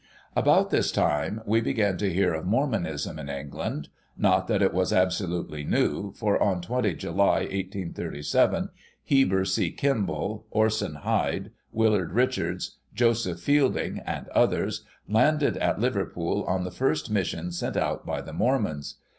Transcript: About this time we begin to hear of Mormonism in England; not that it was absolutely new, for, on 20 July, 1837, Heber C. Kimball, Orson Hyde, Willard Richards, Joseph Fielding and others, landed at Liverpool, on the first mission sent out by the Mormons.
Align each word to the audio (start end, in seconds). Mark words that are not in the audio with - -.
About 0.35 0.71
this 0.71 0.91
time 0.91 1.41
we 1.45 1.61
begin 1.61 1.95
to 1.99 2.11
hear 2.11 2.33
of 2.33 2.43
Mormonism 2.47 3.19
in 3.19 3.29
England; 3.29 3.89
not 4.17 4.47
that 4.47 4.63
it 4.63 4.73
was 4.73 4.91
absolutely 4.91 5.63
new, 5.63 6.11
for, 6.13 6.41
on 6.41 6.59
20 6.59 6.95
July, 6.95 7.41
1837, 7.41 8.69
Heber 9.03 9.45
C. 9.45 9.71
Kimball, 9.71 10.47
Orson 10.49 10.95
Hyde, 10.95 11.51
Willard 11.71 12.13
Richards, 12.13 12.79
Joseph 12.95 13.39
Fielding 13.39 13.99
and 13.99 14.27
others, 14.29 14.83
landed 15.07 15.55
at 15.57 15.79
Liverpool, 15.79 16.45
on 16.45 16.63
the 16.63 16.71
first 16.71 17.11
mission 17.11 17.51
sent 17.51 17.77
out 17.77 18.03
by 18.03 18.21
the 18.21 18.33
Mormons. 18.33 18.95